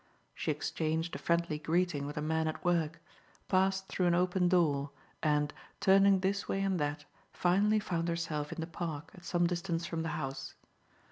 [0.33, 2.99] She exchanged a friendly greeting with a man at work,
[3.47, 4.89] passed through an open door
[5.21, 9.85] and, turning this way and that, finally found herself in the park, at some distance
[9.85, 10.55] from the house.